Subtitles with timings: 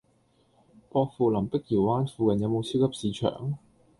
[0.89, 3.55] 薄扶林碧瑤灣附近有無超級市場？